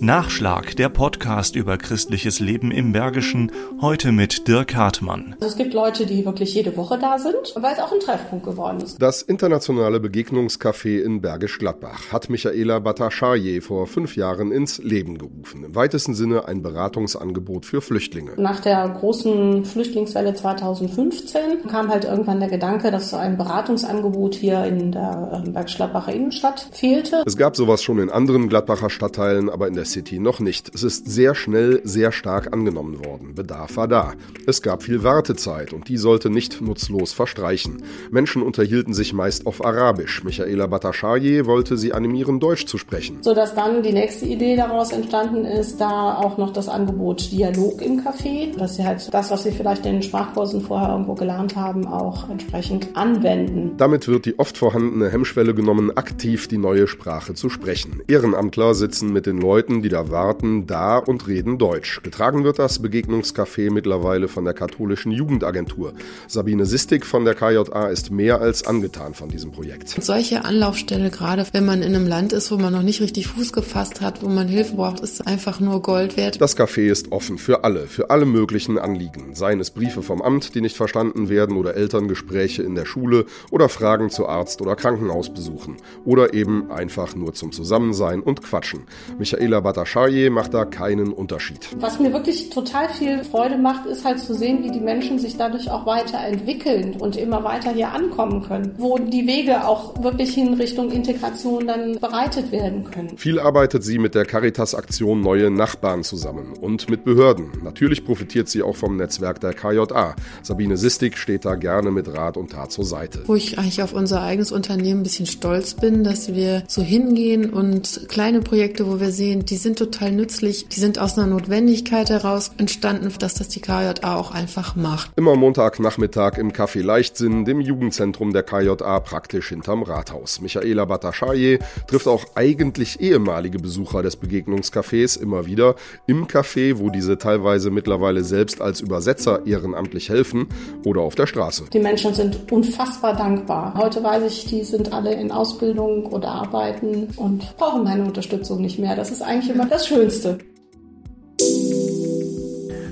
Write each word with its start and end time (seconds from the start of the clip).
Nachschlag, 0.00 0.76
der 0.76 0.90
Podcast 0.90 1.56
über 1.56 1.76
christliches 1.76 2.38
Leben 2.38 2.70
im 2.70 2.92
Bergischen, 2.92 3.50
heute 3.80 4.12
mit 4.12 4.46
Dirk 4.46 4.76
Hartmann. 4.76 5.34
Also 5.40 5.46
es 5.46 5.56
gibt 5.56 5.74
Leute, 5.74 6.06
die 6.06 6.24
wirklich 6.24 6.54
jede 6.54 6.76
Woche 6.76 6.98
da 7.00 7.18
sind, 7.18 7.54
weil 7.56 7.72
es 7.72 7.80
auch 7.80 7.90
ein 7.90 7.98
Treffpunkt 7.98 8.44
geworden 8.44 8.80
ist. 8.80 9.02
Das 9.02 9.22
internationale 9.22 9.98
Begegnungscafé 9.98 11.02
in 11.02 11.20
Bergisch 11.20 11.58
Gladbach 11.58 12.12
hat 12.12 12.30
Michaela 12.30 12.78
Batascharje 12.78 13.60
vor 13.60 13.88
fünf 13.88 14.14
Jahren 14.14 14.52
ins 14.52 14.78
Leben 14.78 15.18
gerufen. 15.18 15.64
Im 15.64 15.74
weitesten 15.74 16.14
Sinne 16.14 16.46
ein 16.46 16.62
Beratungsangebot 16.62 17.66
für 17.66 17.80
Flüchtlinge. 17.80 18.32
Nach 18.36 18.60
der 18.60 18.88
großen 18.88 19.64
Flüchtlingswelle 19.64 20.34
2015 20.34 21.66
kam 21.68 21.88
halt 21.88 22.04
irgendwann 22.04 22.38
der 22.38 22.50
Gedanke, 22.50 22.92
dass 22.92 23.10
so 23.10 23.16
ein 23.16 23.36
Beratungsangebot 23.36 24.36
hier 24.36 24.64
in 24.64 24.92
der 24.92 25.42
ähm, 25.44 25.52
Bergisch 25.54 25.74
Gladbacher 25.74 26.12
Innenstadt 26.12 26.68
fehlte. 26.70 27.24
Es 27.26 27.36
gab 27.36 27.56
sowas 27.56 27.82
schon 27.82 27.98
in 27.98 28.10
anderen 28.10 28.48
Gladbacher 28.48 28.90
Stadtteilen, 28.90 29.50
aber 29.50 29.66
in 29.66 29.74
der 29.74 29.87
City 29.88 30.18
noch 30.18 30.40
nicht. 30.40 30.74
Es 30.74 30.82
ist 30.82 31.10
sehr 31.10 31.34
schnell, 31.34 31.80
sehr 31.84 32.12
stark 32.12 32.52
angenommen 32.52 33.04
worden. 33.04 33.34
Bedarf 33.34 33.76
war 33.76 33.88
da. 33.88 34.12
Es 34.46 34.62
gab 34.62 34.82
viel 34.82 35.02
Wartezeit 35.02 35.72
und 35.72 35.88
die 35.88 35.96
sollte 35.96 36.30
nicht 36.30 36.60
nutzlos 36.60 37.12
verstreichen. 37.12 37.82
Menschen 38.10 38.42
unterhielten 38.42 38.94
sich 38.94 39.12
meist 39.12 39.46
auf 39.46 39.64
Arabisch. 39.64 40.24
Michaela 40.24 40.66
Bataschaye 40.66 41.46
wollte 41.46 41.76
sie 41.76 41.92
animieren, 41.92 42.40
Deutsch 42.40 42.66
zu 42.66 42.78
sprechen. 42.78 43.18
Sodass 43.22 43.54
dann 43.54 43.82
die 43.82 43.92
nächste 43.92 44.26
Idee 44.26 44.56
daraus 44.56 44.92
entstanden 44.92 45.44
ist, 45.44 45.80
da 45.80 46.14
auch 46.16 46.38
noch 46.38 46.52
das 46.52 46.68
Angebot 46.68 47.30
Dialog 47.32 47.82
im 47.82 48.00
Café, 48.00 48.56
dass 48.56 48.76
sie 48.76 48.84
halt 48.84 49.12
das, 49.12 49.30
was 49.30 49.42
sie 49.42 49.52
vielleicht 49.52 49.86
in 49.86 49.94
den 49.94 50.02
Sprachkursen 50.02 50.60
vorher 50.60 50.90
irgendwo 50.90 51.14
gelernt 51.14 51.56
haben, 51.56 51.86
auch 51.86 52.28
entsprechend 52.28 52.88
anwenden. 52.94 53.72
Damit 53.76 54.08
wird 54.08 54.26
die 54.26 54.38
oft 54.38 54.56
vorhandene 54.56 55.10
Hemmschwelle 55.10 55.54
genommen, 55.54 55.96
aktiv 55.96 56.48
die 56.48 56.58
neue 56.58 56.86
Sprache 56.86 57.34
zu 57.34 57.48
sprechen. 57.48 58.02
Ehrenamtler 58.06 58.74
sitzen 58.74 59.12
mit 59.12 59.26
den 59.26 59.38
Leuten, 59.38 59.77
die 59.82 59.88
da 59.88 60.10
warten, 60.10 60.66
da 60.66 60.98
und 60.98 61.26
reden 61.26 61.58
Deutsch. 61.58 62.02
Getragen 62.02 62.44
wird 62.44 62.58
das 62.58 62.82
Begegnungscafé 62.82 63.70
mittlerweile 63.70 64.28
von 64.28 64.44
der 64.44 64.54
katholischen 64.54 65.12
Jugendagentur. 65.12 65.92
Sabine 66.26 66.66
Sistig 66.66 67.04
von 67.04 67.24
der 67.24 67.34
KJA 67.34 67.88
ist 67.88 68.10
mehr 68.10 68.40
als 68.40 68.66
angetan 68.66 69.14
von 69.14 69.28
diesem 69.28 69.52
Projekt. 69.52 69.88
Solche 70.00 70.44
Anlaufstelle, 70.44 71.10
gerade 71.10 71.46
wenn 71.52 71.64
man 71.64 71.82
in 71.82 71.94
einem 71.94 72.06
Land 72.06 72.32
ist, 72.32 72.50
wo 72.50 72.56
man 72.56 72.72
noch 72.72 72.82
nicht 72.82 73.00
richtig 73.00 73.28
Fuß 73.28 73.52
gefasst 73.52 74.00
hat, 74.00 74.22
wo 74.22 74.28
man 74.28 74.48
Hilfe 74.48 74.76
braucht, 74.76 75.00
ist 75.00 75.26
einfach 75.26 75.60
nur 75.60 75.82
Gold 75.82 76.16
wert. 76.16 76.40
Das 76.40 76.56
Café 76.56 76.90
ist 76.90 77.12
offen 77.12 77.38
für 77.38 77.64
alle, 77.64 77.86
für 77.86 78.10
alle 78.10 78.26
möglichen 78.26 78.78
Anliegen. 78.78 79.34
Seien 79.34 79.60
es 79.60 79.70
Briefe 79.70 80.02
vom 80.02 80.22
Amt, 80.22 80.54
die 80.54 80.60
nicht 80.60 80.76
verstanden 80.76 81.28
werden, 81.28 81.56
oder 81.56 81.74
Elterngespräche 81.74 82.62
in 82.62 82.74
der 82.74 82.84
Schule 82.84 83.26
oder 83.50 83.68
Fragen 83.68 84.10
zu 84.10 84.28
Arzt- 84.28 84.60
oder 84.60 84.76
Krankenhausbesuchen. 84.76 85.76
Oder 86.04 86.34
eben 86.34 86.70
einfach 86.70 87.14
nur 87.14 87.34
zum 87.34 87.52
Zusammensein 87.52 88.20
und 88.20 88.42
Quatschen. 88.42 88.84
Michaela 89.18 89.64
Bhattacharya 89.68 90.30
macht 90.30 90.54
da 90.54 90.64
keinen 90.64 91.12
Unterschied. 91.12 91.68
Was 91.78 92.00
mir 92.00 92.14
wirklich 92.14 92.48
total 92.48 92.88
viel 92.88 93.22
Freude 93.22 93.58
macht, 93.58 93.84
ist 93.84 94.02
halt 94.02 94.18
zu 94.18 94.32
sehen, 94.32 94.64
wie 94.64 94.70
die 94.70 94.80
Menschen 94.80 95.18
sich 95.18 95.36
dadurch 95.36 95.70
auch 95.70 95.84
weiterentwickeln 95.84 96.94
und 96.98 97.16
immer 97.16 97.44
weiter 97.44 97.72
hier 97.72 97.92
ankommen 97.92 98.42
können, 98.42 98.74
wo 98.78 98.96
die 98.96 99.26
Wege 99.26 99.66
auch 99.66 100.02
wirklich 100.02 100.32
hin 100.32 100.54
Richtung 100.54 100.90
Integration 100.90 101.66
dann 101.66 101.98
bereitet 102.00 102.50
werden 102.50 102.84
können. 102.84 103.18
Viel 103.18 103.38
arbeitet 103.38 103.84
sie 103.84 103.98
mit 103.98 104.14
der 104.14 104.24
Caritas-Aktion 104.24 105.20
Neue 105.20 105.50
Nachbarn 105.50 106.02
zusammen 106.02 106.54
und 106.58 106.88
mit 106.88 107.04
Behörden. 107.04 107.50
Natürlich 107.62 108.06
profitiert 108.06 108.48
sie 108.48 108.62
auch 108.62 108.76
vom 108.76 108.96
Netzwerk 108.96 109.38
der 109.40 109.52
KJA. 109.52 110.16
Sabine 110.42 110.78
Sistig 110.78 111.18
steht 111.18 111.44
da 111.44 111.56
gerne 111.56 111.90
mit 111.90 112.08
Rat 112.08 112.38
und 112.38 112.52
Tat 112.52 112.72
zur 112.72 112.86
Seite. 112.86 113.24
Wo 113.26 113.34
ich 113.34 113.58
eigentlich 113.58 113.82
auf 113.82 113.92
unser 113.92 114.22
eigenes 114.22 114.50
Unternehmen 114.50 115.00
ein 115.00 115.02
bisschen 115.02 115.26
stolz 115.26 115.74
bin, 115.74 116.04
dass 116.04 116.32
wir 116.32 116.62
so 116.68 116.80
hingehen 116.80 117.50
und 117.50 118.06
kleine 118.08 118.40
Projekte, 118.40 118.86
wo 118.86 118.98
wir 118.98 119.12
sehen, 119.12 119.44
die 119.44 119.57
sind 119.58 119.78
total 119.78 120.12
nützlich. 120.12 120.68
Die 120.68 120.80
sind 120.80 120.98
aus 120.98 121.18
einer 121.18 121.26
Notwendigkeit 121.26 122.10
heraus 122.10 122.50
entstanden, 122.58 123.12
dass 123.18 123.34
das 123.34 123.48
die 123.48 123.60
KJA 123.60 124.16
auch 124.16 124.30
einfach 124.30 124.76
macht. 124.76 125.10
Immer 125.16 125.36
Montagnachmittag 125.36 126.38
im 126.38 126.52
Café 126.52 126.82
Leichtsinn, 126.82 127.44
dem 127.44 127.60
Jugendzentrum 127.60 128.32
der 128.32 128.42
KJA, 128.42 129.00
praktisch 129.00 129.48
hinterm 129.50 129.82
Rathaus. 129.82 130.40
Michaela 130.40 130.84
Bataschaye 130.84 131.58
trifft 131.86 132.08
auch 132.08 132.24
eigentlich 132.34 133.00
ehemalige 133.00 133.58
Besucher 133.58 134.02
des 134.02 134.16
Begegnungscafés 134.16 135.20
immer 135.20 135.46
wieder 135.46 135.74
im 136.06 136.26
Café, 136.26 136.78
wo 136.78 136.90
diese 136.90 137.18
teilweise 137.18 137.70
mittlerweile 137.70 138.24
selbst 138.24 138.60
als 138.60 138.80
Übersetzer 138.80 139.46
ehrenamtlich 139.46 140.08
helfen 140.08 140.48
oder 140.84 141.02
auf 141.02 141.14
der 141.14 141.26
Straße. 141.26 141.64
Die 141.72 141.78
Menschen 141.78 142.14
sind 142.14 142.50
unfassbar 142.50 143.16
dankbar. 143.16 143.74
Heute 143.76 144.02
weiß 144.02 144.24
ich, 144.24 144.46
die 144.46 144.64
sind 144.64 144.92
alle 144.92 145.14
in 145.14 145.30
Ausbildung 145.30 146.06
oder 146.06 146.28
arbeiten 146.28 147.08
und 147.16 147.56
brauchen 147.56 147.84
meine 147.84 148.04
Unterstützung 148.04 148.60
nicht 148.60 148.78
mehr. 148.78 148.96
Das 148.96 149.10
ist 149.10 149.22
eigentlich 149.48 149.54
immer 149.54 149.66
das 149.66 149.86
Schönste. 149.86 150.38